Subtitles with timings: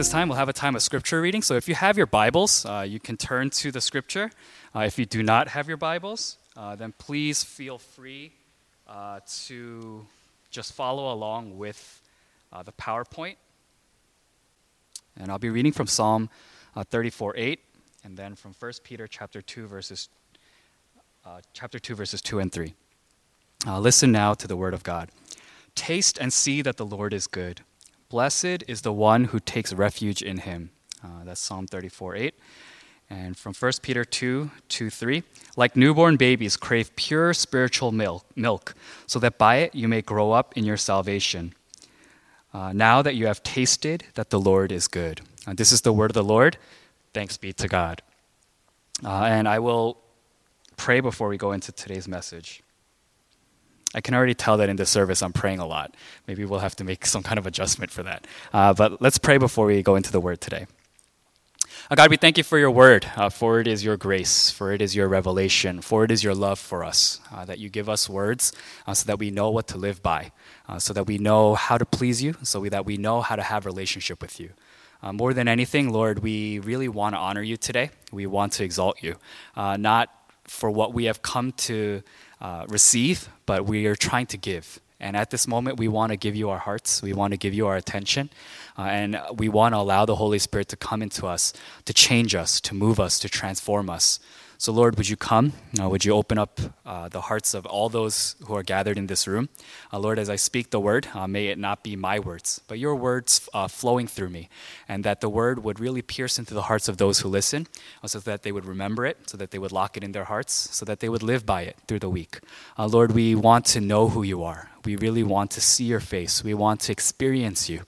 [0.00, 1.42] this time, we'll have a time of scripture reading.
[1.42, 4.30] So if you have your Bibles, uh, you can turn to the scripture.
[4.74, 8.32] Uh, if you do not have your Bibles, uh, then please feel free
[8.88, 10.06] uh, to
[10.50, 12.00] just follow along with
[12.50, 13.36] uh, the PowerPoint.
[15.18, 16.30] And I'll be reading from Psalm
[16.74, 17.60] uh, 34 8,
[18.02, 20.08] and then from 1 Peter chapter 2, verses,
[21.52, 22.72] chapter 2, verses 2 and 3.
[23.66, 25.10] listen now to the word of God.
[25.74, 27.60] Taste and see that the Lord is good.
[28.10, 30.70] Blessed is the one who takes refuge in him.
[31.02, 32.34] Uh, that's Psalm 34 8.
[33.08, 35.22] And from 1 Peter 2 2 3.
[35.56, 38.74] Like newborn babies, crave pure spiritual milk, milk,
[39.06, 41.54] so that by it you may grow up in your salvation.
[42.52, 45.20] Uh, now that you have tasted that the Lord is good.
[45.46, 46.56] Uh, this is the word of the Lord.
[47.14, 48.02] Thanks be to God.
[49.04, 49.98] Uh, and I will
[50.76, 52.60] pray before we go into today's message.
[53.94, 55.94] I can already tell that in this service I'm praying a lot.
[56.26, 58.26] Maybe we'll have to make some kind of adjustment for that.
[58.52, 60.66] Uh, but let's pray before we go into the word today.
[61.90, 64.70] Uh, God, we thank you for your word, uh, for it is your grace, for
[64.72, 67.88] it is your revelation, for it is your love for us, uh, that you give
[67.88, 68.52] us words
[68.86, 70.30] uh, so that we know what to live by,
[70.68, 73.42] uh, so that we know how to please you, so that we know how to
[73.42, 74.50] have relationship with you.
[75.02, 77.90] Uh, more than anything, Lord, we really want to honor you today.
[78.12, 79.16] We want to exalt you,
[79.56, 82.02] not for what we have come to
[82.40, 84.80] uh, receive, but we are trying to give.
[85.00, 87.02] And at this moment, we want to give you our hearts.
[87.02, 88.28] We want to give you our attention.
[88.78, 91.54] Uh, and we want to allow the Holy Spirit to come into us,
[91.86, 94.20] to change us, to move us, to transform us.
[94.60, 95.54] So, Lord, would you come?
[95.80, 99.06] Uh, would you open up uh, the hearts of all those who are gathered in
[99.06, 99.48] this room?
[99.90, 102.78] Uh, Lord, as I speak the word, uh, may it not be my words, but
[102.78, 104.50] your words uh, flowing through me,
[104.86, 107.68] and that the word would really pierce into the hearts of those who listen,
[108.04, 110.24] uh, so that they would remember it, so that they would lock it in their
[110.24, 112.40] hearts, so that they would live by it through the week.
[112.76, 114.68] Lord, we want to know who you are.
[114.84, 116.44] We really want to see your face.
[116.44, 117.80] We want to experience you.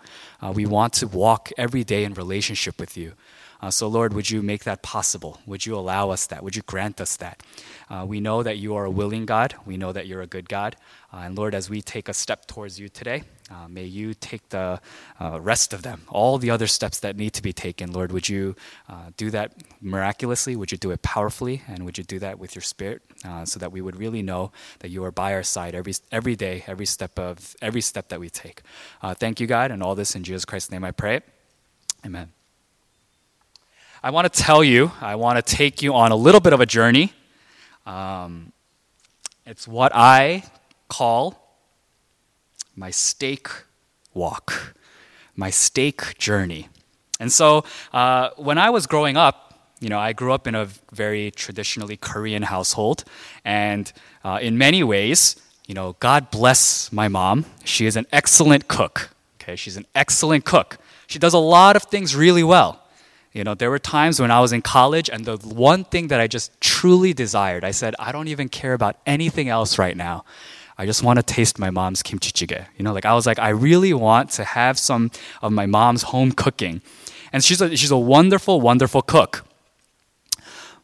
[0.54, 3.12] we want to walk every day in relationship with you.
[3.62, 5.38] Uh, so, Lord, would you make that possible?
[5.46, 6.42] Would you allow us that?
[6.42, 7.42] Would you grant us that?
[7.88, 9.54] Uh, we know that you are a willing God.
[9.64, 10.74] We know that you're a good God.
[11.12, 14.48] Uh, and Lord, as we take a step towards you today, uh, may you take
[14.48, 14.80] the
[15.20, 17.92] uh, rest of them, all the other steps that need to be taken.
[17.92, 18.56] Lord, would you
[18.88, 20.56] uh, do that miraculously?
[20.56, 21.62] Would you do it powerfully?
[21.68, 23.02] And would you do that with your spirit
[23.44, 26.64] so that we would really know that you are by our side every, every day,
[26.66, 28.62] every step of every step that we take?
[29.14, 31.20] thank you, God, and all this in Jesus Christ's name I pray.
[32.04, 32.32] Amen.
[34.04, 36.60] I want to tell you, I want to take you on a little bit of
[36.60, 37.12] a journey.
[37.86, 38.52] Um,
[39.46, 40.42] it's what I
[40.88, 41.56] call
[42.74, 43.46] my steak
[44.12, 44.74] walk,
[45.36, 46.68] my steak journey.
[47.20, 50.66] And so uh, when I was growing up, you know, I grew up in a
[50.92, 53.04] very traditionally Korean household.
[53.44, 53.92] And
[54.24, 55.36] uh, in many ways,
[55.69, 57.44] you know, God bless my mom.
[57.62, 59.10] She is an excellent cook.
[59.40, 60.78] Okay, she's an excellent cook.
[61.06, 62.81] She does a lot of things really well.
[63.32, 66.20] You know, there were times when I was in college, and the one thing that
[66.20, 70.25] I just truly desired, I said, I don't even care about anything else right now.
[70.76, 72.66] I just want to taste my mom's kimchi jjigae.
[72.76, 75.10] You know, like I was like, I really want to have some
[75.41, 76.82] of my mom's home cooking.
[77.32, 79.44] And she's a, she's a wonderful, wonderful cook.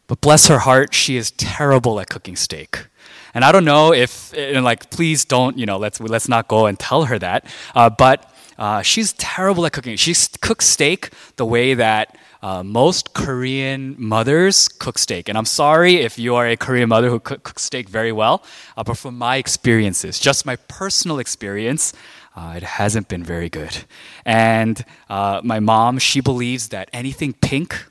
[0.06, 2.86] But bless her heart, she is terrible at cooking steak.
[3.34, 6.66] And I don't know if, and like, please don't, you know, let's, let's not go
[6.66, 7.44] and tell her that.
[7.74, 9.96] Uh, but uh, she's terrible at cooking.
[9.96, 15.28] She cooks steak the way that uh, most Korean mothers cook steak.
[15.28, 18.42] And I'm sorry if you are a Korean mother who cook, cooks steak very well,
[18.76, 21.92] uh, but from my experiences, just my personal experience,
[22.36, 23.84] uh, it hasn't been very good.
[24.24, 27.84] And uh, my mom, she believes that anything pink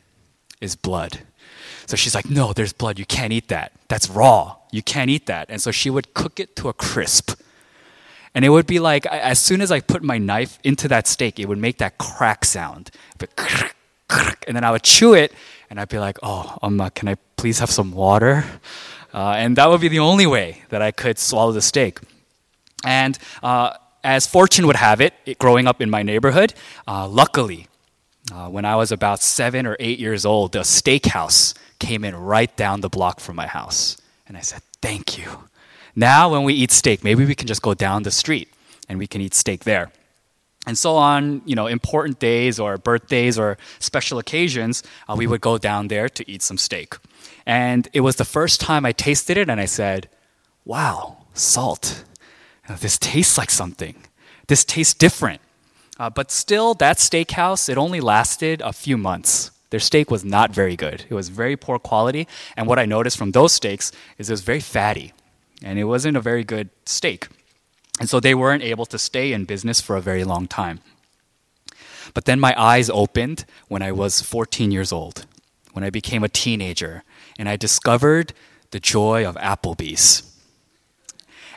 [0.62, 1.20] is blood.
[1.86, 3.00] So she's like, no, there's blood.
[3.00, 3.72] You can't eat that.
[3.88, 4.58] That's raw.
[4.72, 5.50] You can't eat that.
[5.50, 7.40] And so she would cook it to a crisp.
[8.36, 11.40] And it would be like, as soon as I put my knife into that steak,
[11.40, 12.92] it would make that crack sound.
[13.18, 13.36] But
[14.10, 15.34] and then I would chew it,
[15.70, 18.46] and I'd be like, "Oh, Amma, can I please have some water?"
[19.14, 22.00] Uh, and that would be the only way that I could swallow the steak.
[22.86, 23.74] And uh,
[24.04, 26.54] as fortune would have it, it, growing up in my neighborhood,
[26.88, 27.68] uh, luckily,
[28.32, 32.56] uh, when I was about seven or eight years old, the steakhouse came in right
[32.56, 35.48] down the block from my house, and I said, "Thank you."
[35.96, 38.50] Now, when we eat steak, maybe we can just go down the street
[38.88, 39.92] and we can eat steak there.
[40.68, 45.40] And so on, you know, important days or birthdays or special occasions, uh, we would
[45.40, 46.96] go down there to eat some steak.
[47.46, 50.10] And it was the first time I tasted it, and I said,
[50.66, 52.04] "Wow, salt!
[52.82, 53.96] This tastes like something.
[54.48, 55.40] This tastes different."
[55.98, 59.52] Uh, but still, that steakhouse it only lasted a few months.
[59.70, 61.06] Their steak was not very good.
[61.10, 62.28] It was very poor quality,
[62.58, 65.14] and what I noticed from those steaks is it was very fatty,
[65.64, 67.28] and it wasn't a very good steak.
[68.00, 70.82] And so they weren't able to stay in business for a very long time.
[72.14, 75.26] But then my eyes opened when I was 14 years old,
[75.74, 77.04] when I became a teenager,
[77.38, 78.34] and I discovered
[78.72, 80.24] the joy of Applebee's.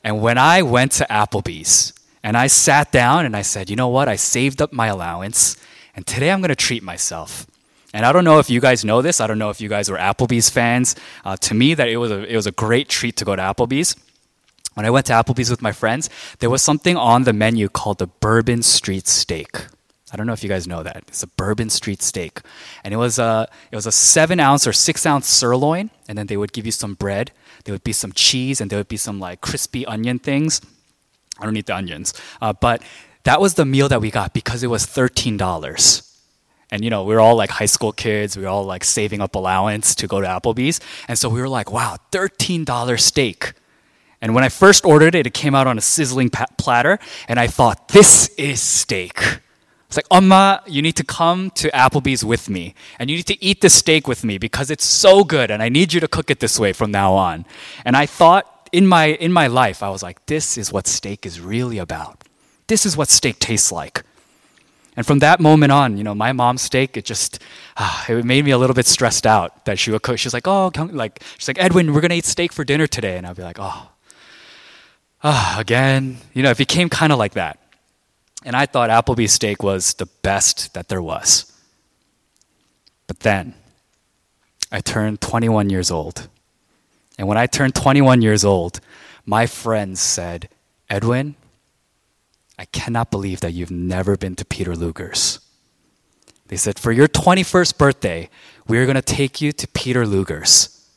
[0.02, 1.92] And when I went to Applebee's
[2.22, 4.08] and I sat down and I said, you know what?
[4.08, 5.56] I saved up my allowance
[5.94, 7.46] and today I'm going to treat myself.
[7.93, 9.20] And I don't know if you guys know this.
[9.20, 10.94] I don't know if you guys were Applebee's fans.
[11.25, 13.43] Uh, to me, that it was a, it was a great treat to go to
[13.43, 13.96] Applebee's.
[14.81, 17.99] When I went to Applebee's with my friends, there was something on the menu called
[17.99, 19.67] the Bourbon Street Steak.
[20.11, 21.05] I don't know if you guys know that.
[21.06, 22.41] It's a Bourbon Street Steak,
[22.82, 26.29] and it was a it was a seven ounce or six ounce sirloin, and then
[26.29, 27.31] they would give you some bread.
[27.65, 30.62] There would be some cheese, and there would be some like crispy onion things.
[31.38, 32.82] I don't eat the onions, uh, but
[33.25, 36.06] that was the meal that we got because it was thirteen dollars.
[36.71, 38.35] And you know, we were all like high school kids.
[38.35, 41.50] We were all like saving up allowance to go to Applebee's, and so we were
[41.50, 43.53] like, "Wow, thirteen dollar steak."
[44.22, 47.46] And when I first ordered it, it came out on a sizzling platter, and I
[47.46, 49.40] thought, "This is steak."
[49.90, 53.43] It's like, Amma, you need to come to Applebee's with me, and you need to
[53.43, 56.31] eat the steak with me because it's so good, and I need you to cook
[56.31, 57.44] it this way from now on.
[57.84, 61.26] And I thought in my in my life, I was like, this is what steak
[61.26, 62.22] is really about.
[62.69, 64.05] This is what steak tastes like.
[64.96, 67.40] And from that moment on, you know, my mom's steak, it just,
[67.76, 70.19] ah, it made me a little bit stressed out that she would cook.
[70.19, 73.17] She's like, oh, like, she's like, Edwin, we're going to eat steak for dinner today.
[73.17, 73.88] And I'd be like, oh,
[75.22, 76.19] ah, again.
[76.34, 77.58] You know, it became kind of like that.
[78.44, 81.50] And I thought Applebee's steak was the best that there was.
[83.06, 83.55] But then
[84.72, 86.28] I turned 21 years old.
[87.19, 88.81] And when I turned 21 years old,
[89.26, 90.49] my friends said,
[90.88, 91.34] Edwin,
[92.58, 95.40] I cannot believe that you've never been to Peter Luger's.
[96.49, 98.31] They said, For your 21st birthday,
[98.67, 100.88] we're going to take you to Peter Luger's.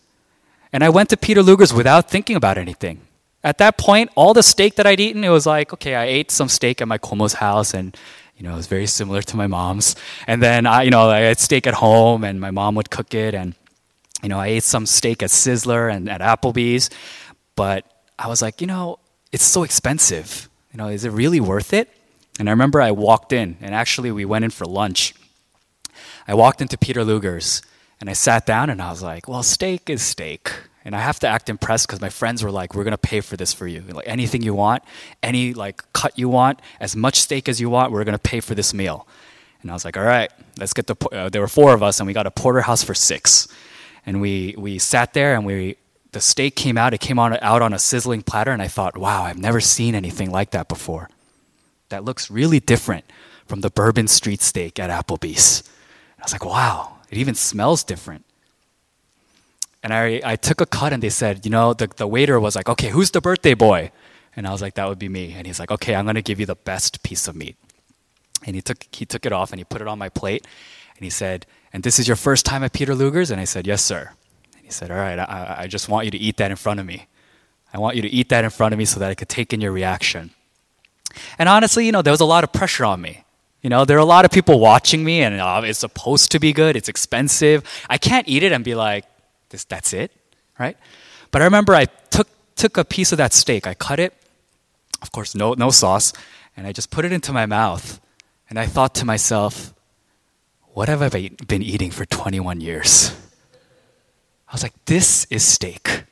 [0.72, 3.02] And I went to Peter Luger's without thinking about anything.
[3.44, 6.32] At that point, all the steak that I'd eaten, it was like, okay, I ate
[6.32, 7.96] some steak at my Komo's house and
[8.38, 9.96] you know, it was very similar to my mom's.
[10.28, 13.14] And then I, you know, I had steak at home and my mom would cook
[13.14, 13.54] it and
[14.24, 16.90] you know, I ate some steak at Sizzler and at Applebee's,
[17.56, 17.86] but
[18.18, 19.00] I was like, you know,
[19.32, 20.50] it's so expensive.
[20.72, 21.90] You know, is it really worth it?
[22.40, 25.14] And I remember I walked in and actually we went in for lunch.
[26.28, 27.62] I walked into Peter Luger's
[28.00, 30.52] and I sat down and I was like, well, steak is steak.
[30.86, 33.38] And I have to act impressed because my friends were like, "We're gonna pay for
[33.38, 33.82] this for you.
[33.82, 34.84] Like anything you want,
[35.22, 38.54] any like cut you want, as much steak as you want, we're gonna pay for
[38.54, 39.08] this meal."
[39.62, 42.00] And I was like, "All right, let's get the." Uh, there were four of us,
[42.00, 43.48] and we got a porterhouse for six.
[44.06, 45.78] And we we sat there, and we
[46.12, 46.94] the steak came out.
[46.94, 49.96] It came on out on a sizzling platter, and I thought, "Wow, I've never seen
[49.96, 51.10] anything like that before.
[51.90, 53.06] That looks really different
[53.46, 55.64] from the Bourbon Street steak at Applebee's."
[56.20, 58.26] I was like, "Wow, it even smells different."
[59.84, 62.56] And I, I took a cut and they said, you know, the, the waiter was
[62.56, 63.92] like, okay, who's the birthday boy?
[64.36, 65.34] And I was like, that would be me.
[65.34, 67.58] And he's like, okay, I'm going to give you the best piece of meat.
[68.46, 70.48] And he took, he took it off and he put it on my plate.
[70.96, 73.30] And he said, and this is your first time at Peter Luger's?
[73.30, 74.12] And I said, yes, sir.
[74.56, 76.80] And he said, all right, I, I just want you to eat that in front
[76.80, 77.08] of me.
[77.74, 79.52] I want you to eat that in front of me so that I could take
[79.54, 80.32] in your reaction.
[81.38, 83.24] And honestly, you know, there was a lot of pressure on me.
[83.62, 86.40] You know, there are a lot of people watching me, and uh, it's supposed to
[86.40, 86.76] be good.
[86.76, 87.64] It's expensive.
[87.90, 89.06] I can't eat it and be like,
[89.54, 90.12] this, that's it,
[90.60, 90.76] right?
[91.32, 94.14] But I remember I took, took a piece of that steak, I cut it,
[95.02, 96.12] of course, no, no sauce,
[96.58, 98.02] and I just put it into my mouth.
[98.50, 99.74] And I thought to myself,
[100.74, 103.16] what have I been eating for 21 years?
[104.48, 106.04] I was like, this is steak.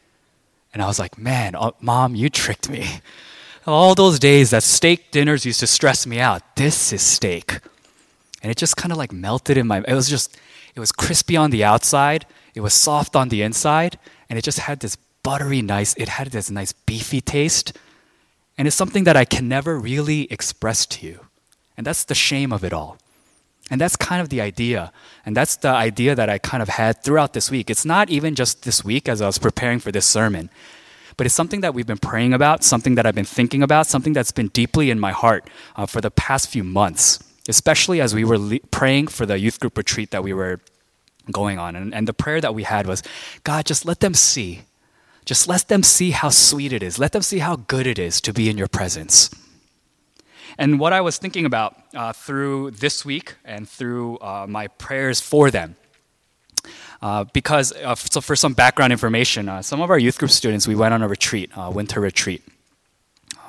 [0.73, 2.87] And I was like, man, oh, mom, you tricked me.
[3.67, 7.59] All those days that steak dinners used to stress me out, this is steak.
[8.41, 10.37] And it just kind of like melted in my, it was just,
[10.75, 13.97] it was crispy on the outside it was soft on the inside,
[14.29, 17.77] and it just had this buttery, nice, it had this nice beefy taste.
[18.57, 21.19] And it's something that I can never really express to you.
[21.77, 22.97] And that's the shame of it all.
[23.69, 24.91] And that's kind of the idea.
[25.25, 27.69] And that's the idea that I kind of had throughout this week.
[27.69, 30.49] It's not even just this week as I was preparing for this sermon,
[31.15, 34.11] but it's something that we've been praying about, something that I've been thinking about, something
[34.11, 38.23] that's been deeply in my heart uh, for the past few months, especially as we
[38.23, 40.59] were le- praying for the youth group retreat that we were
[41.31, 41.75] going on.
[41.75, 43.03] And, and the prayer that we had was
[43.43, 44.61] God, just let them see.
[45.25, 46.97] Just let them see how sweet it is.
[46.97, 49.29] Let them see how good it is to be in your presence.
[50.57, 55.21] And what I was thinking about uh, through this week and through uh, my prayers
[55.21, 55.75] for them,
[57.01, 60.67] uh, because uh, so for some background information, uh, some of our youth group students
[60.67, 62.43] we went on a retreat, winter retreat.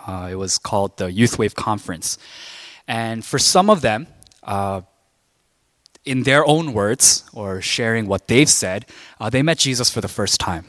[0.07, 2.19] Uh, it was called the Youth Wave Conference,
[2.87, 4.07] and for some of them,
[6.05, 8.87] in their own words, or sharing what they've said,
[9.21, 10.67] uh, they met Jesus for the first time.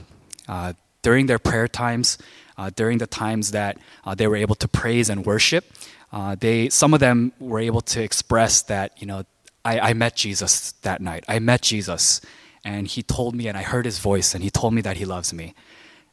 [0.47, 2.17] Uh, during their prayer times,
[2.57, 5.65] uh, during the times that uh, they were able to praise and worship,
[6.11, 9.23] uh, they some of them were able to express that you know
[9.65, 11.23] I, I met Jesus that night.
[11.27, 12.21] I met Jesus,
[12.63, 15.05] and he told me, and I heard his voice, and he told me that he
[15.05, 15.55] loves me,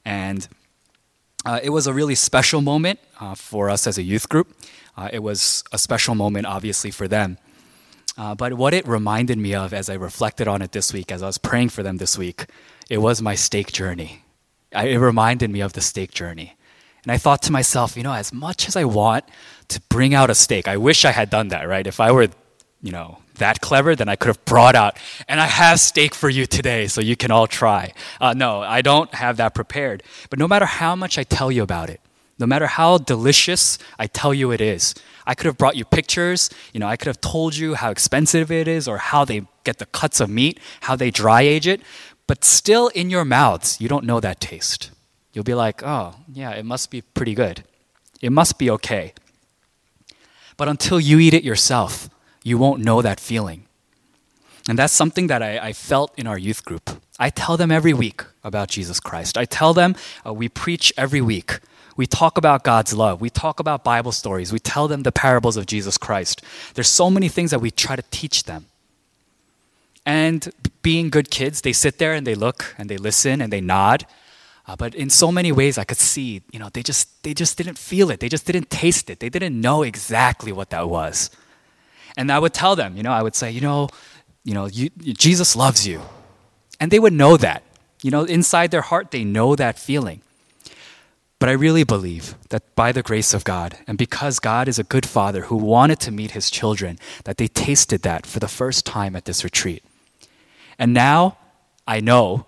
[0.04, 0.49] and
[1.44, 4.54] uh, it was a really special moment uh, for us as a youth group.
[4.97, 7.38] Uh, it was a special moment, obviously, for them.
[8.18, 11.23] Uh, but what it reminded me of as I reflected on it this week, as
[11.23, 12.47] I was praying for them this week,
[12.90, 14.23] it was my steak journey.
[14.75, 16.56] I, it reminded me of the steak journey.
[17.02, 19.25] And I thought to myself, you know, as much as I want
[19.68, 21.87] to bring out a steak, I wish I had done that, right?
[21.87, 22.28] If I were,
[22.82, 24.97] you know, that clever, then I could have brought out,
[25.28, 27.92] and I have steak for you today, so you can all try.
[28.20, 30.02] Uh, no, I don't have that prepared.
[30.30, 32.00] But no matter how much I tell you about it,
[32.38, 34.94] no matter how delicious I tell you it is,
[35.26, 36.49] I could have brought you pictures.
[36.73, 39.78] You know, I could have told you how expensive it is or how they get
[39.78, 41.82] the cuts of meat, how they dry age it.
[42.26, 44.90] But still, in your mouths, you don't know that taste.
[45.32, 47.62] You'll be like, oh, yeah, it must be pretty good.
[48.23, 49.12] It must be okay.
[50.56, 52.09] But until you eat it yourself,
[52.42, 53.64] you won't know that feeling.
[54.68, 56.90] And that's something that I, I, felt in our youth group.
[57.18, 59.38] I tell them every week about Jesus Christ.
[59.38, 61.59] I tell them uh, we preach every week.
[61.97, 63.20] We talk about God's love.
[63.20, 64.52] We talk about Bible stories.
[64.52, 66.42] We tell them the parables of Jesus Christ.
[66.75, 68.66] There's so many things that we try to teach them.
[70.06, 70.50] And
[70.82, 74.06] being good kids, they sit there and they look and they listen and they nod.
[74.66, 77.59] Uh, but in so many ways, I could see, you know, they just they just
[77.59, 78.20] didn't feel it.
[78.20, 79.20] They just didn't taste it.
[79.20, 81.28] They didn't know exactly what that was.
[82.20, 83.88] And I would tell them, you know, I would say, you know,
[84.44, 86.02] you know, you, Jesus loves you.
[86.78, 87.62] And they would know that.
[88.02, 90.20] You know, inside their heart, they know that feeling.
[91.38, 94.84] But I really believe that by the grace of God, and because God is a
[94.84, 98.84] good father who wanted to meet his children, that they tasted that for the first
[98.84, 99.82] time at this retreat.
[100.78, 101.38] And now
[101.88, 102.44] I know,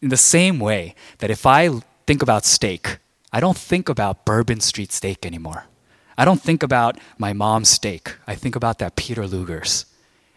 [0.00, 2.98] in the same way, that if I think about steak,
[3.32, 5.66] I don't think about Bourbon Street steak anymore.
[6.18, 8.16] I don't think about my mom's steak.
[8.26, 9.86] I think about that Peter Luger's.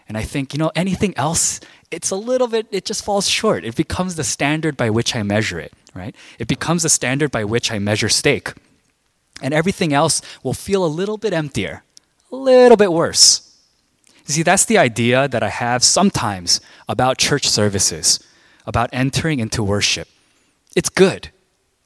[0.07, 1.59] And I think, you know, anything else,
[1.89, 3.65] it's a little bit, it just falls short.
[3.65, 6.15] It becomes the standard by which I measure it, right?
[6.37, 8.53] It becomes the standard by which I measure steak.
[9.41, 11.83] And everything else will feel a little bit emptier,
[12.31, 13.57] a little bit worse.
[14.27, 18.19] You see, that's the idea that I have sometimes about church services,
[18.67, 20.07] about entering into worship.
[20.75, 21.29] It's good.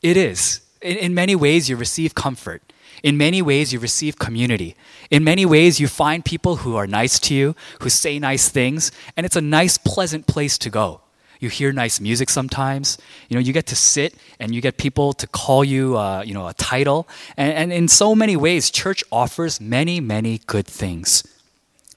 [0.01, 0.59] It is.
[0.81, 2.61] In, in many ways, you receive comfort.
[3.05, 4.75] In many ways, you receive community.
[5.11, 8.91] In many ways, you find people who are nice to you, who say nice things,
[9.15, 11.01] and it's a nice, pleasant place to go.
[11.39, 12.97] You hear nice music sometimes.
[13.29, 16.33] You know, you get to sit and you get people to call you, uh, you
[16.33, 17.07] know, a title.
[17.37, 21.23] And, and in so many ways, church offers many, many good things.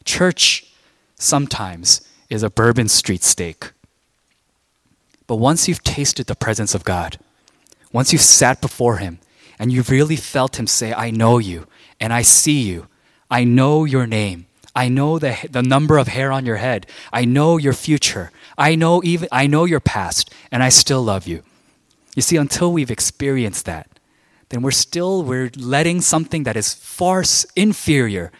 [0.04, 0.70] Church
[1.14, 3.72] sometimes is a Bourbon Street steak.
[5.26, 7.18] But once you've tasted the presence of God,
[7.92, 9.20] once you've sat before Him
[9.58, 11.66] and you've really felt Him say, I know you
[12.00, 12.86] and I see you,
[13.30, 14.46] I know your name.
[14.74, 16.86] I know the, the number of hair on your head.
[17.12, 18.30] I know your future.
[18.56, 21.42] I know even I know your past and I still love you.
[22.14, 23.98] You see until we've experienced that,
[24.50, 27.24] then we're still we're letting something that is far
[27.56, 28.30] inferior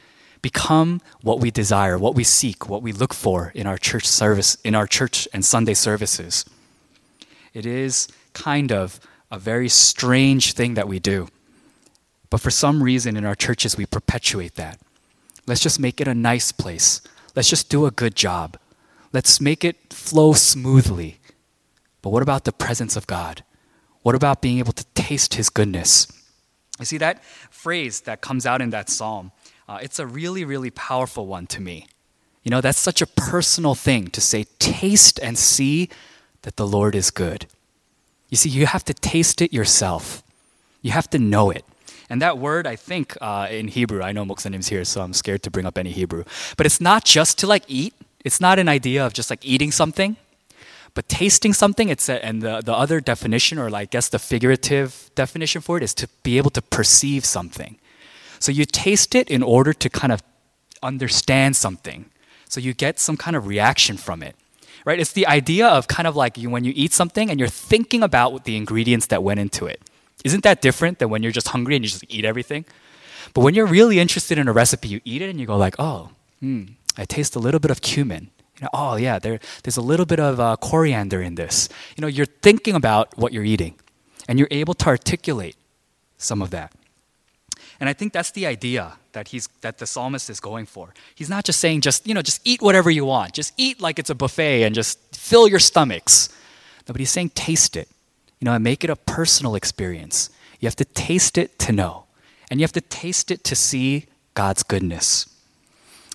[0.40, 4.56] become what we desire, what we seek, what we look for in our church service,
[4.64, 6.44] in our church and Sunday services.
[7.52, 11.28] It is kind of a very strange thing that we do.
[12.30, 14.78] But for some reason in our churches, we perpetuate that.
[15.46, 17.00] Let's just make it a nice place.
[17.34, 18.58] Let's just do a good job.
[19.12, 21.18] Let's make it flow smoothly.
[22.02, 23.44] But what about the presence of God?
[24.02, 26.06] What about being able to taste His goodness?
[26.78, 29.32] You see, that phrase that comes out in that psalm,
[29.68, 31.86] uh, it's a really, really powerful one to me.
[32.42, 35.88] You know, that's such a personal thing to say, taste and see
[36.42, 37.46] that the Lord is good.
[38.28, 40.22] You see, you have to taste it yourself.
[40.82, 41.64] You have to know it.
[42.10, 45.42] And that word, I think, uh, in Hebrew, I know Moksanim's here, so I'm scared
[45.42, 46.24] to bring up any Hebrew.
[46.56, 47.94] But it's not just to like eat.
[48.24, 50.16] It's not an idea of just like eating something,
[50.94, 51.88] but tasting something.
[51.88, 55.76] It's a, and the, the other definition, or like, I guess the figurative definition for
[55.76, 57.78] it, is to be able to perceive something.
[58.40, 60.22] So you taste it in order to kind of
[60.82, 62.06] understand something.
[62.48, 64.34] So you get some kind of reaction from it
[64.88, 64.98] right?
[64.98, 68.02] It's the idea of kind of like you, when you eat something and you're thinking
[68.02, 69.82] about the ingredients that went into it.
[70.24, 72.64] Isn't that different than when you're just hungry and you just eat everything?
[73.34, 75.76] But when you're really interested in a recipe, you eat it and you go like,
[75.78, 76.62] oh, hmm,
[76.96, 78.30] I taste a little bit of cumin.
[78.56, 81.68] You know, oh yeah, there, there's a little bit of uh, coriander in this.
[81.94, 83.74] You know, you're thinking about what you're eating,
[84.26, 85.56] and you're able to articulate
[86.16, 86.72] some of that.
[87.80, 90.92] And I think that's the idea that he's that the psalmist is going for.
[91.14, 93.34] He's not just saying just, you know, just eat whatever you want.
[93.34, 96.28] Just eat like it's a buffet and just fill your stomachs.
[96.88, 97.88] No, but he's saying taste it
[98.40, 100.30] You know, and make it a personal experience.
[100.60, 102.04] You have to taste it to know.
[102.50, 105.26] And you have to taste it to see God's goodness.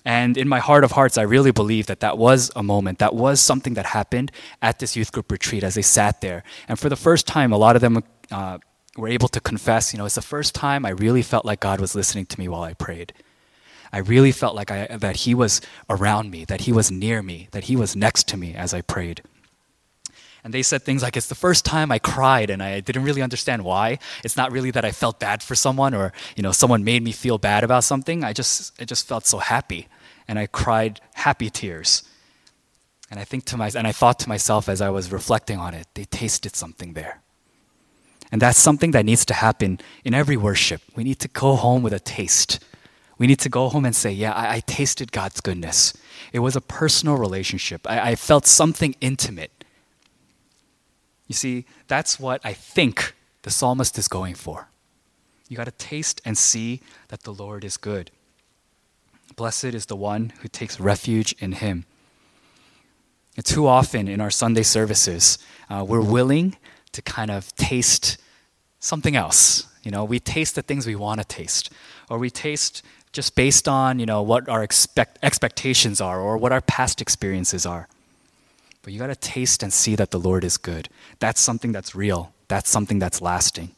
[0.04, 3.14] And in my heart of hearts, I really believe that that was a moment, that
[3.14, 4.30] was something that happened
[4.60, 6.44] at this youth group retreat as they sat there.
[6.68, 8.58] And for the first time, a lot of them uh,
[8.96, 11.80] were able to confess, you know, it's the first time I really felt like God
[11.80, 13.12] was listening to me while I prayed.
[13.92, 17.48] I really felt like I, that He was around me, that He was near me,
[17.52, 19.22] that He was next to me as I prayed.
[20.42, 23.22] And they said things like, It's the first time I cried and I didn't really
[23.22, 23.98] understand why.
[24.22, 27.12] It's not really that I felt bad for someone or, you know, someone made me
[27.12, 28.22] feel bad about something.
[28.22, 29.88] I just, I just felt so happy
[30.28, 32.02] and I cried happy tears.
[33.10, 35.72] And I think to my, and I thought to myself as I was reflecting on
[35.72, 37.20] it, they tasted something there.
[38.34, 40.82] And that's something that needs to happen in every worship.
[40.96, 42.58] We need to go home with a taste.
[43.16, 45.94] We need to go home and say, Yeah, I, I tasted God's goodness.
[46.32, 47.88] It was a personal relationship.
[47.88, 49.52] I, I felt something intimate.
[51.28, 54.66] You see, that's what I think the psalmist is going for.
[55.48, 58.10] You got to taste and see that the Lord is good.
[59.36, 61.84] Blessed is the one who takes refuge in him.
[63.36, 65.38] And too often in our Sunday services,
[65.70, 66.56] uh, we're willing
[66.90, 68.18] to kind of taste
[68.84, 69.66] something else.
[69.82, 71.70] You know, we taste the things we want to taste,
[72.08, 76.52] or we taste just based on you know what our expect- expectations are or what
[76.52, 77.88] our past experiences are.
[78.82, 80.88] But you got to taste and see that the Lord is good.
[81.18, 82.32] That's something that's real.
[82.48, 83.70] That's something that's lasting.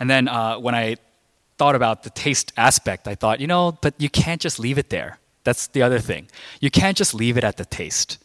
[0.00, 0.96] And then uh, when I
[1.58, 4.88] thought about the taste aspect, I thought, you know, but you can't just leave it
[4.88, 5.18] there.
[5.44, 6.28] That's the other thing.
[6.60, 8.18] You can't just leave it at the taste,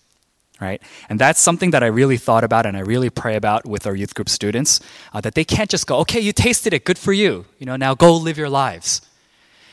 [0.61, 0.81] right?
[1.09, 3.95] And that's something that I really thought about and I really pray about with our
[3.95, 4.79] youth group students
[5.13, 7.45] uh, that they can't just go, okay, you tasted it, good for you.
[7.57, 9.01] You know, now go live your lives.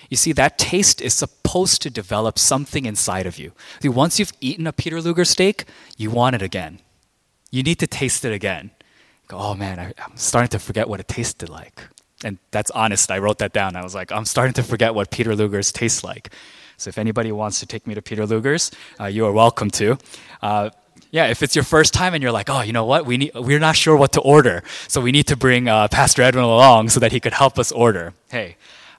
[0.09, 3.53] You see, that taste is supposed to develop something inside of you.
[3.83, 5.65] See, once you've eaten a Peter Luger steak,
[5.99, 6.81] you want it again.
[7.51, 8.71] You need to taste it again.
[9.29, 11.83] Go, oh man, I, I'm starting to forget what it tasted like
[12.25, 13.11] and that's honest.
[13.11, 13.77] I wrote that down.
[13.77, 16.31] I was like, I'm starting to forget what Peter Luger's tastes like.
[16.79, 19.99] So if anybody wants to take me to Peter Luger's, uh, you are welcome to.
[20.41, 20.71] Uh,
[21.11, 23.33] yeah, if it's your first time and you're like, oh, you know what, we need,
[23.35, 26.91] we're not sure what to order, so we need to bring uh, Pastor Edwin along
[26.91, 28.15] so that he could help us order.
[28.31, 28.57] Hey,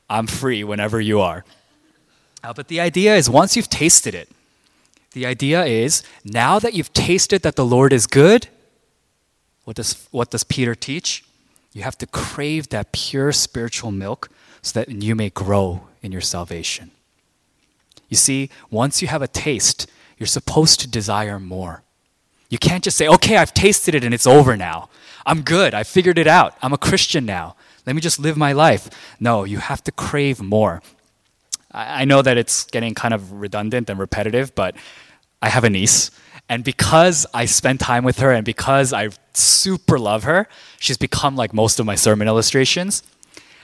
[0.10, 1.46] I'm free whenever you are.
[2.44, 4.30] Uh, but the idea is once you've tasted it,
[5.12, 8.48] the idea is now that you've tasted that the Lord is good,
[9.64, 11.24] what does, what does Peter teach?
[11.74, 14.30] You have to crave that pure spiritual milk
[14.62, 16.92] so that you may grow in your salvation.
[18.10, 21.84] You see, once you have a taste, you're supposed to desire more.
[22.50, 24.90] You can't just say, okay, I've tasted it and it's over now.
[25.26, 25.74] I'm good.
[25.74, 26.58] I figured it out.
[26.62, 27.56] I'm a Christian now.
[27.86, 28.90] Let me just live my life.
[29.20, 30.82] No, you have to crave more.
[31.72, 34.76] I know that it's getting kind of redundant and repetitive, but
[35.42, 36.10] I have a niece
[36.50, 40.48] and because I spend time with her and because I super love her,
[40.80, 43.04] she's become like most of my sermon illustrations.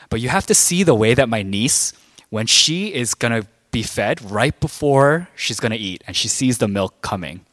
[0.09, 1.93] But you have to see the way that my niece,
[2.29, 6.27] when she is going to be fed right before she's going to eat and she
[6.27, 7.45] sees the milk coming,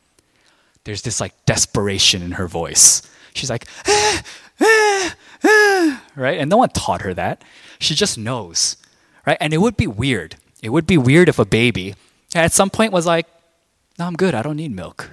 [0.85, 3.03] there's this like desperation in her voice.
[3.35, 4.23] She's like, ah,
[4.61, 6.39] ah, ah, right?
[6.39, 7.43] And no one taught her that.
[7.79, 8.77] She just knows,
[9.27, 9.39] right?
[9.41, 10.37] And it would be weird.
[10.63, 11.95] It would be weird if a baby
[12.35, 13.27] at some point was like,
[13.99, 14.35] no, I'm good.
[14.35, 15.11] I don't need milk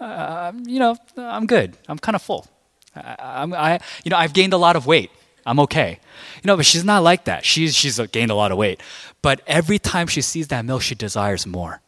[0.00, 1.76] uh, you know, I'm good.
[1.88, 2.46] I'm kind of full.
[2.94, 5.10] I, I, you know, I've gained a lot of weight.
[5.46, 6.00] I'm okay.
[6.42, 7.44] You know, but she's not like that.
[7.44, 8.80] She's, she's gained a lot of weight.
[9.22, 11.80] But every time she sees that milk, she desires more.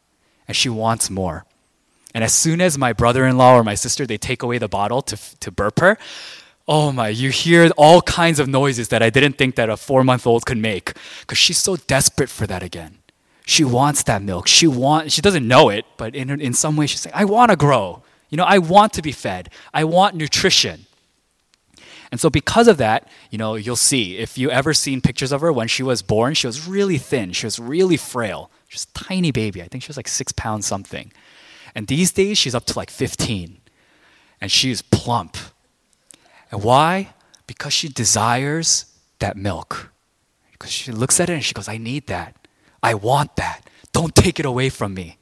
[0.47, 1.45] And she wants more.
[2.13, 5.17] And as soon as my brother-in-law or my sister, they take away the bottle to,
[5.39, 5.97] to burp her,
[6.67, 10.45] oh my, you hear all kinds of noises that I didn't think that a four-month-old
[10.45, 10.93] could make.
[11.21, 12.99] Because she's so desperate for that again.
[13.45, 14.47] She wants that milk.
[14.47, 17.51] She want, she doesn't know it, but in, in some way she's saying, I want
[17.51, 18.03] to grow.
[18.29, 19.49] You know, I want to be fed.
[19.73, 20.86] I want nutrition.
[22.11, 25.41] And so because of that, you know, you'll see if you ever seen pictures of
[25.41, 27.33] her when she was born, she was really thin.
[27.33, 28.49] She was really frail.
[28.73, 29.61] A tiny baby.
[29.61, 31.11] I think she was like six pounds something.
[31.73, 33.57] And these days she's up to like 15.
[34.39, 35.37] And she's plump.
[36.51, 37.13] And why?
[37.47, 38.85] Because she desires
[39.19, 39.91] that milk.
[40.51, 42.35] Because she looks at it and she goes, I need that.
[42.83, 43.67] I want that.
[43.91, 45.17] Don't take it away from me.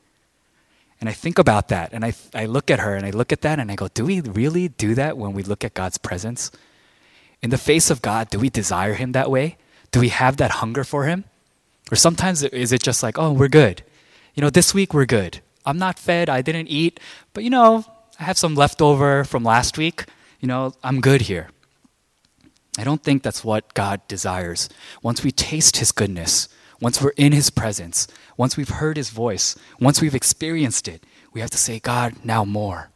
[1.00, 3.42] And I think about that and I, I look at her and I look at
[3.42, 6.52] that and I go, do we really do that when we look at God's presence?
[7.46, 9.58] In the face of God, do we desire Him that way?
[9.92, 11.26] Do we have that hunger for Him?
[11.92, 13.84] Or sometimes is it just like, oh, we're good.
[14.34, 15.42] You know, this week we're good.
[15.64, 17.00] I'm not fed, I didn't eat,
[17.34, 17.86] but you know,
[18.20, 20.06] I have some leftover from last week.
[20.40, 21.50] You know, I'm good here.
[22.80, 24.68] I don't think that's what God desires.
[25.04, 26.50] Once we taste His goodness,
[26.82, 31.42] once we're in His presence, once we've heard His voice, once we've experienced it, we
[31.42, 32.90] have to say, God, now more.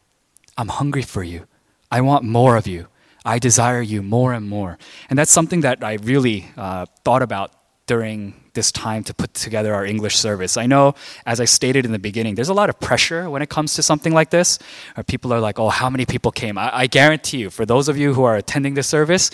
[0.58, 1.46] I'm hungry for you.
[1.92, 2.88] I want more of you.
[3.36, 4.78] I desire you more and more.
[5.10, 7.50] And that's something that I really uh, thought about
[7.86, 10.58] during this time to put together our English service.
[10.58, 13.50] I know, as I stated in the beginning, there's a lot of pressure when it
[13.50, 14.58] comes to something like this.
[15.06, 16.58] People are like, oh, how many people came?
[16.58, 19.30] I, I guarantee you, for those of you who are attending this service,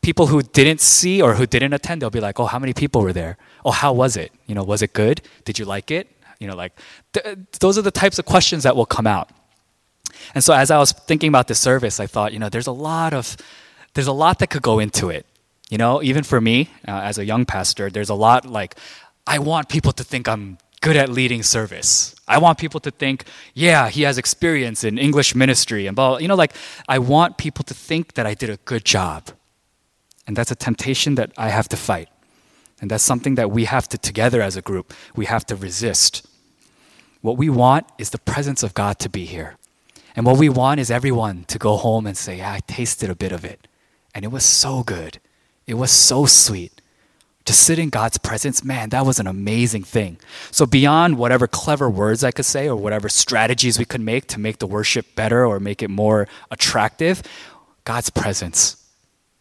[0.00, 3.02] people who didn't see or who didn't attend, they'll be like, oh, how many people
[3.02, 3.36] were there?
[3.64, 4.30] Oh, how was it?
[4.46, 5.22] You know, was it good?
[5.44, 6.06] Did you like it?
[6.38, 6.72] You know, like,
[7.14, 9.28] th- those are the types of questions that will come out.
[10.34, 12.72] And so as I was thinking about this service, I thought, you know, there's a
[12.72, 13.36] lot of
[13.94, 15.26] there's a lot that could go into it.
[15.70, 18.76] You know, even for me uh, as a young pastor, there's a lot like
[19.26, 22.14] I want people to think I'm good at leading service.
[22.28, 26.18] I want people to think, yeah, he has experience in English ministry and blah.
[26.18, 26.52] You know, like
[26.88, 29.30] I want people to think that I did a good job.
[30.26, 32.08] And that's a temptation that I have to fight.
[32.80, 36.26] And that's something that we have to together as a group, we have to resist.
[37.22, 39.56] What we want is the presence of God to be here.
[40.16, 43.16] And what we want is everyone to go home and say, yeah, I tasted a
[43.16, 43.66] bit of it.
[44.14, 45.18] And it was so good.
[45.66, 46.80] It was so sweet.
[47.46, 50.16] To sit in God's presence, man, that was an amazing thing.
[50.50, 54.40] So, beyond whatever clever words I could say or whatever strategies we could make to
[54.40, 57.22] make the worship better or make it more attractive,
[57.84, 58.82] God's presence.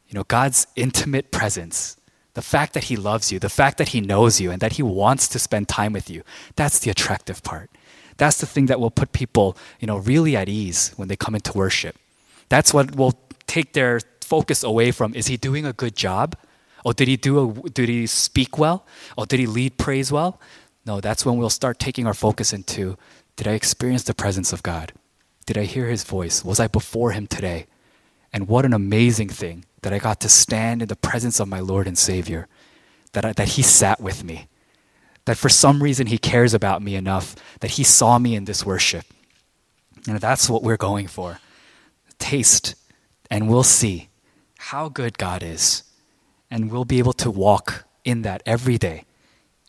[0.09, 1.95] You know, God's intimate presence.
[2.33, 4.83] The fact that He loves you, the fact that He knows you, and that He
[4.83, 6.23] wants to spend time with you,
[6.57, 7.69] that's the attractive part.
[8.17, 11.35] That's the thing that will put people, you know, really at ease when they come
[11.35, 11.95] into worship.
[12.49, 16.35] That's what will take their focus away from is he doing a good job?
[16.85, 18.85] Or did he do a, did he speak well?
[19.17, 20.39] Or did he lead praise well?
[20.85, 22.97] No, that's when we'll start taking our focus into
[23.35, 24.91] did I experience the presence of God?
[25.45, 26.43] Did I hear his voice?
[26.43, 27.67] Was I before him today?
[28.31, 31.59] And what an amazing thing that I got to stand in the presence of my
[31.59, 32.47] Lord and Savior,
[33.13, 34.47] that, I, that he sat with me,
[35.25, 38.65] that for some reason he cares about me enough that he saw me in this
[38.65, 39.05] worship.
[40.07, 41.39] And that's what we're going for.
[42.19, 42.75] Taste,
[43.29, 44.09] and we'll see
[44.57, 45.83] how good God is.
[46.51, 49.05] And we'll be able to walk in that every day.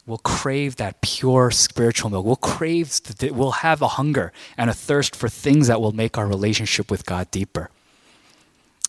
[0.06, 2.26] We'll crave that pure spiritual milk.
[2.26, 6.26] We'll crave, we'll have a hunger and a thirst for things that will make our
[6.26, 7.70] relationship with God deeper.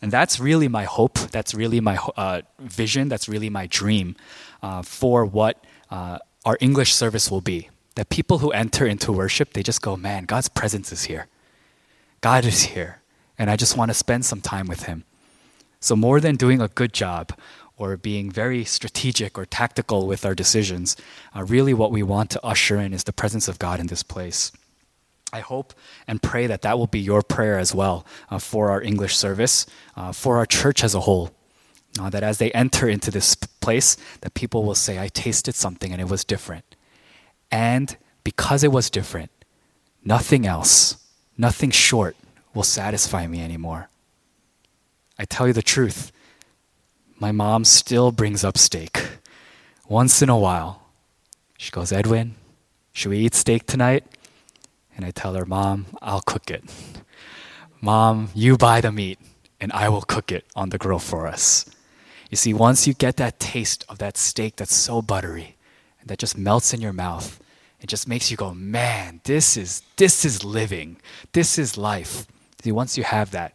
[0.01, 1.17] And that's really my hope.
[1.17, 3.07] That's really my uh, vision.
[3.07, 4.17] That's really my dream
[4.61, 7.69] uh, for what uh, our English service will be.
[7.95, 11.27] That people who enter into worship, they just go, man, God's presence is here.
[12.21, 13.01] God is here.
[13.37, 15.03] And I just want to spend some time with Him.
[15.79, 17.31] So, more than doing a good job
[17.77, 20.95] or being very strategic or tactical with our decisions,
[21.35, 24.03] uh, really what we want to usher in is the presence of God in this
[24.03, 24.51] place.
[25.33, 25.73] I hope
[26.07, 29.65] and pray that that will be your prayer as well uh, for our English service,
[29.97, 31.31] uh, for our church as a whole.
[31.99, 35.91] Uh, that as they enter into this place, that people will say, I tasted something
[35.93, 36.75] and it was different.
[37.49, 39.31] And because it was different,
[40.03, 40.97] nothing else,
[41.37, 42.17] nothing short
[42.53, 43.89] will satisfy me anymore.
[45.17, 46.11] I tell you the truth,
[47.17, 49.07] my mom still brings up steak.
[49.87, 50.81] Once in a while,
[51.57, 52.35] she goes, Edwin,
[52.91, 54.03] should we eat steak tonight?
[54.95, 56.63] And I tell her, Mom, I'll cook it.
[57.81, 59.19] Mom, you buy the meat
[59.59, 61.65] and I will cook it on the grill for us.
[62.29, 65.55] You see, once you get that taste of that steak that's so buttery
[65.99, 67.39] and that just melts in your mouth,
[67.81, 70.97] it just makes you go, man, this is this is living.
[71.33, 72.25] This is life.
[72.63, 73.53] See, once you have that,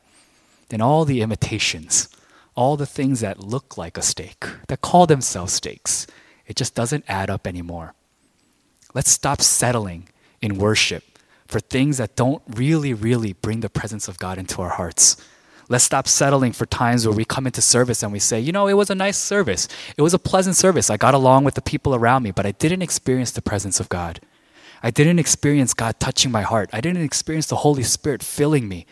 [0.69, 2.09] then all the imitations,
[2.55, 6.07] all the things that look like a steak, that call themselves steaks,
[6.47, 7.95] it just doesn't add up anymore.
[8.95, 10.09] Let's stop settling
[10.41, 11.05] in worship
[11.47, 15.17] for things that don't really, really bring the presence of God into our hearts.
[15.71, 18.67] Let's stop settling for times where we come into service and we say, you know,
[18.67, 19.69] it was a nice service.
[19.97, 20.91] It was a pleasant service.
[20.91, 23.89] I got along with the people around me, but I didn't experience the presence of
[23.89, 24.21] God.
[24.83, 26.71] I didn't experience God touching my heart.
[26.73, 28.85] I didn't experience the Holy Spirit filling me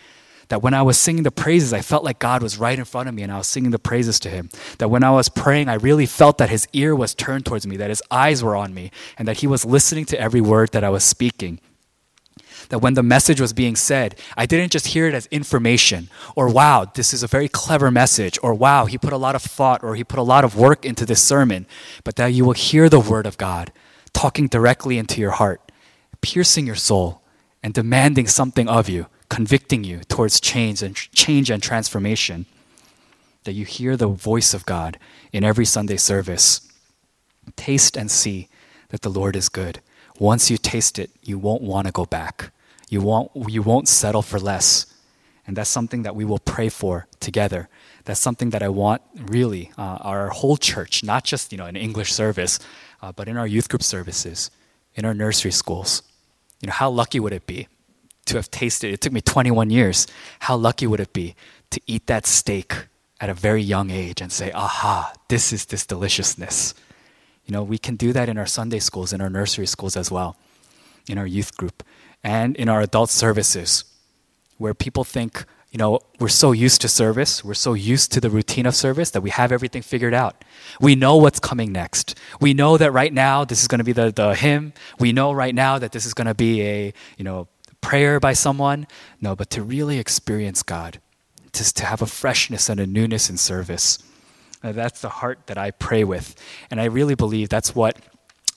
[0.51, 3.09] that when I was singing the praises, I felt like God was right in front
[3.09, 4.49] of me and I was singing the praises to Him.
[4.79, 7.77] That when I was praying, I really felt that His ear was turned towards me,
[7.79, 10.85] that His eyes were on me, and that He was listening to every word that
[10.85, 11.59] I was speaking.
[12.68, 16.49] That when the message was being said, I didn't just hear it as information, or
[16.49, 19.83] wow, this is a very clever message, or wow, he put a lot of thought,
[19.83, 21.66] or he put a lot of work into this sermon,
[22.05, 23.73] but that you will hear the word of God
[24.12, 25.73] talking directly into your heart,
[26.21, 27.23] piercing your soul,
[27.62, 32.47] and demanding something of you convicting you towards change and change and transformation.
[33.44, 34.99] That you hear the voice of God
[35.33, 36.61] in every Sunday service.
[37.57, 38.49] Taste and see
[38.90, 39.81] that the Lord is good.
[40.19, 42.51] Once you taste it, you won't want to go back.
[42.89, 44.87] You won't, you won't settle for less.
[45.47, 47.69] And that's something that we will pray for together.
[48.05, 51.77] That's something that I want really uh, our whole church, not just you know an
[51.77, 52.59] English service,
[53.03, 54.51] uh, but in our youth group services,
[54.95, 56.03] in our nursery schools.
[56.61, 57.69] You know, how lucky would it be
[58.29, 58.93] to have tasted.
[58.93, 60.07] It took me 21 years.
[60.41, 61.35] How lucky would it be
[61.71, 62.87] to eat that steak
[63.21, 66.75] at a very young age and say, aha, this is this deliciousness.
[67.49, 70.11] You know, we can do that in our Sunday schools, in our nursery schools as
[70.11, 70.37] well,
[71.09, 71.83] in our youth group,
[72.23, 73.85] and in our adult services,
[74.59, 78.29] where people think, you know, we're so used to service, we're so used to the
[78.29, 80.45] routine of service that we have everything figured out.
[80.79, 82.19] We know what's coming next.
[82.39, 84.75] We know that right now this is going to be the, the hymn.
[84.99, 87.49] We know right now that this is going to be a, you know,
[87.81, 88.87] prayer by someone.
[89.23, 91.01] No, but to really experience God,
[91.55, 93.99] just to have a freshness and a newness in service.
[94.62, 96.35] Uh, that's the heart that I pray with.
[96.71, 97.99] And I really believe that's what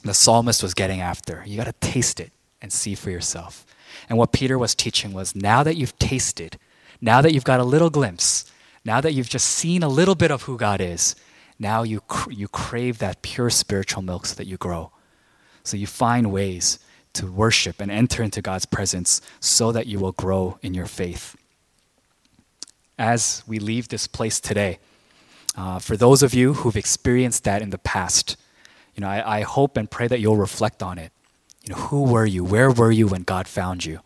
[0.04, 1.44] the psalmist was getting after.
[1.46, 3.66] You got to taste it and see for yourself.
[4.10, 6.58] And what Peter was teaching was now that you've tasted,
[7.02, 8.52] now that you've got a little glimpse,
[8.84, 11.16] now that you've just seen a little bit of who God is,
[11.60, 14.92] now you, cr- you crave that pure spiritual milk so that you grow.
[15.64, 16.80] So you find ways
[17.14, 21.36] to worship and enter into God's presence so that you will grow in your faith.
[22.98, 24.80] As we leave this place today,
[25.56, 28.38] uh, for those of you who've experienced that in the past,
[28.96, 31.12] you know, I, I hope and pray that you'll reflect on it.
[31.64, 32.44] You know, who were you?
[32.44, 34.00] Where were you when God found you?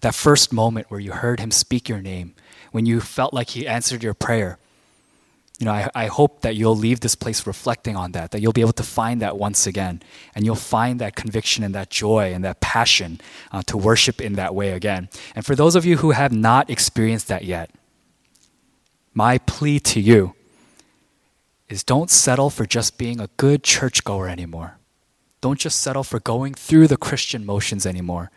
[0.00, 2.34] That first moment where you heard Him speak your name,
[2.72, 4.58] when you felt like He answered your prayer.
[5.60, 8.52] You know, I, I hope that you'll leave this place reflecting on that, that you'll
[8.52, 10.02] be able to find that once again,
[10.34, 13.20] and you'll find that conviction and that joy and that passion
[13.52, 15.08] uh, to worship in that way again.
[15.36, 17.70] And for those of you who have not experienced that yet,
[19.14, 20.34] my plea to you
[21.68, 24.78] is don't settle for just being a good churchgoer anymore.
[25.40, 28.30] Don't just settle for going through the Christian motions anymore,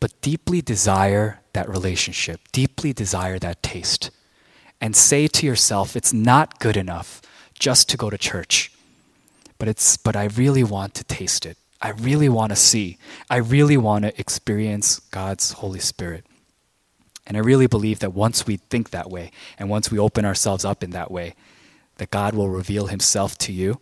[0.00, 4.10] but deeply desire that relationship, deeply desire that taste.
[4.80, 7.22] And say to yourself, it's not good enough
[7.58, 8.72] just to go to church.
[9.58, 11.56] But it's but I really want to taste it.
[11.80, 12.98] I really want to see.
[13.30, 16.24] I really want to experience God's Holy Spirit.
[17.26, 20.64] And I really believe that once we think that way and once we open ourselves
[20.64, 21.34] up in that way,
[21.96, 23.80] that God will reveal himself to you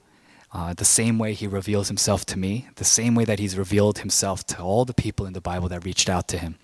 [0.55, 3.99] uh, the same way he reveals himself to me, the same way that he's revealed
[3.99, 6.55] himself to all the people in the Bible that reached out to him.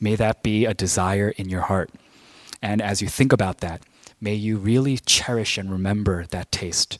[0.00, 1.90] May that be a desire in your heart.
[2.60, 3.82] And as you think about that,
[4.20, 6.98] may you really cherish and remember that taste.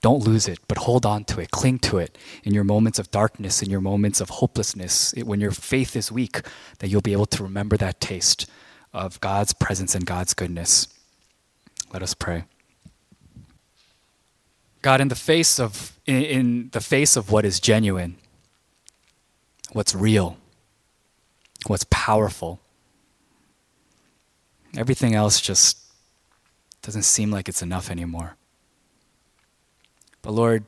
[0.00, 3.12] Don't lose it, but hold on to it, cling to it in your moments of
[3.12, 6.42] darkness, in your moments of hopelessness, when your faith is weak,
[6.80, 8.50] that you'll be able to remember that taste
[8.92, 10.88] of God's presence and God's goodness.
[11.92, 12.44] Let us pray.
[14.82, 18.16] God, in the face of in, in the face of what is genuine,
[19.72, 20.36] what's real,
[21.66, 22.60] what's powerful,
[24.76, 25.78] everything else just
[26.82, 28.36] doesn't seem like it's enough anymore.
[30.22, 30.64] But Lord,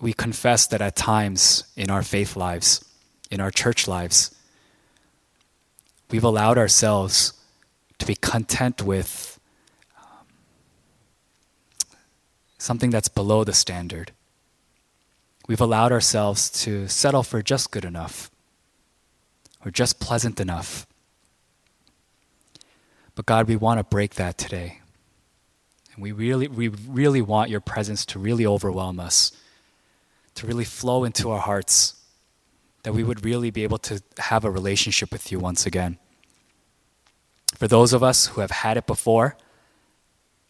[0.00, 2.84] we confess that at times in our faith lives,
[3.30, 4.34] in our church lives,
[6.10, 7.32] we've allowed ourselves
[7.98, 9.31] to be content with
[12.62, 14.12] something that's below the standard.
[15.48, 18.30] We've allowed ourselves to settle for just good enough
[19.64, 20.86] or just pleasant enough.
[23.14, 24.78] But God, we want to break that today.
[25.92, 29.32] And we really, we really want your presence to really overwhelm us,
[30.36, 31.94] to really flow into our hearts,
[32.84, 35.98] that we would really be able to have a relationship with you once again.
[37.56, 39.36] For those of us who have had it before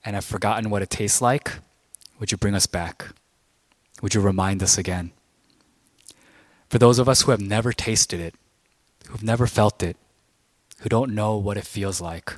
[0.04, 1.52] and have forgotten what it tastes like,
[2.18, 3.08] would you bring us back?
[4.00, 5.12] Would you remind us again?
[6.68, 8.34] For those of us who have never tasted it,
[9.08, 9.96] who've never felt it,
[10.78, 12.34] who don't know what it feels like,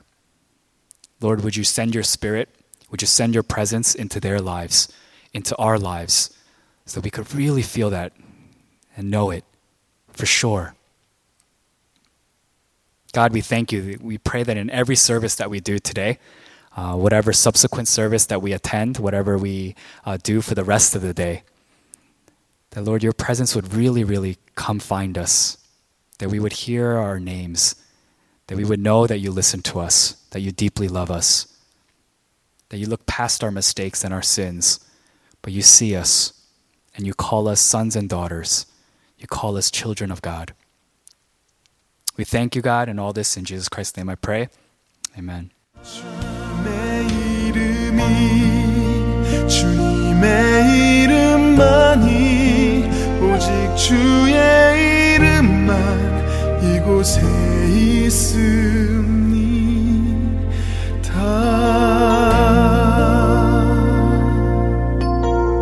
[1.21, 2.49] Lord, would you send your spirit?
[2.91, 4.93] Would you send your presence into their lives,
[5.33, 6.37] into our lives,
[6.85, 8.13] so we could really feel that
[8.97, 9.45] and know it
[10.13, 10.75] for sure?
[13.13, 13.99] God, we thank you.
[14.03, 16.19] We pray that in every service that we do today,
[16.77, 21.03] uh, whatever subsequent service that we attend, whatever we uh, do for the rest of
[21.03, 21.43] the day.
[22.71, 25.59] That, Lord, your presence would really, really come find us.
[26.19, 27.77] That we would hear our names.
[28.49, 30.15] That we would know that you listen to us.
[30.31, 31.47] That you deeply love us.
[32.71, 34.81] That you look past our mistakes and our sins,
[35.43, 36.33] but you see us
[36.97, 38.67] and you call us sons and daughters.
[39.19, 40.55] You call us children of God.
[42.17, 44.49] We thank you, God, and all this in Jesus Christ's name I pray.
[45.17, 45.53] Amen.
[49.49, 52.85] 주님의 이름만이
[53.21, 55.75] 오직 주의 이름만
[56.63, 57.21] 이곳에
[57.73, 58.84] 있으